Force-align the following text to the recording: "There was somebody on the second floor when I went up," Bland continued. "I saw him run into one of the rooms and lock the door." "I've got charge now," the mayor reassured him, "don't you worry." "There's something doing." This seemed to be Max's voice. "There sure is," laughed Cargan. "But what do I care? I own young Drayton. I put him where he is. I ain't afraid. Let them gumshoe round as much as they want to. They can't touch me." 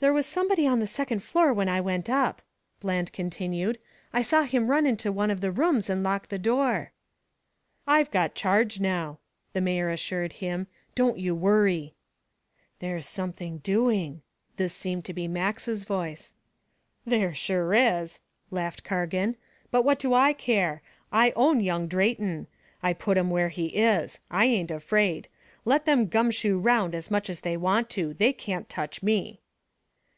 "There 0.00 0.12
was 0.12 0.26
somebody 0.26 0.66
on 0.66 0.80
the 0.80 0.86
second 0.86 1.22
floor 1.22 1.50
when 1.54 1.66
I 1.66 1.80
went 1.80 2.10
up," 2.10 2.42
Bland 2.78 3.10
continued. 3.14 3.78
"I 4.12 4.20
saw 4.20 4.42
him 4.42 4.68
run 4.68 4.84
into 4.84 5.10
one 5.10 5.30
of 5.30 5.40
the 5.40 5.50
rooms 5.50 5.88
and 5.88 6.02
lock 6.04 6.28
the 6.28 6.38
door." 6.38 6.92
"I've 7.86 8.10
got 8.10 8.34
charge 8.34 8.80
now," 8.80 9.18
the 9.54 9.62
mayor 9.62 9.86
reassured 9.86 10.34
him, 10.44 10.66
"don't 10.94 11.16
you 11.16 11.34
worry." 11.34 11.94
"There's 12.80 13.06
something 13.08 13.60
doing." 13.60 14.20
This 14.58 14.74
seemed 14.74 15.06
to 15.06 15.14
be 15.14 15.26
Max's 15.26 15.84
voice. 15.84 16.34
"There 17.06 17.32
sure 17.32 17.72
is," 17.72 18.20
laughed 18.50 18.84
Cargan. 18.84 19.36
"But 19.70 19.84
what 19.86 19.98
do 19.98 20.12
I 20.12 20.34
care? 20.34 20.82
I 21.12 21.30
own 21.30 21.60
young 21.60 21.88
Drayton. 21.88 22.46
I 22.82 22.92
put 22.92 23.16
him 23.16 23.30
where 23.30 23.48
he 23.48 23.68
is. 23.68 24.20
I 24.30 24.44
ain't 24.44 24.70
afraid. 24.70 25.28
Let 25.64 25.86
them 25.86 26.08
gumshoe 26.08 26.58
round 26.58 26.94
as 26.94 27.10
much 27.10 27.30
as 27.30 27.40
they 27.40 27.56
want 27.56 27.88
to. 27.96 28.12
They 28.12 28.34
can't 28.34 28.68
touch 28.68 29.02
me." 29.02 29.40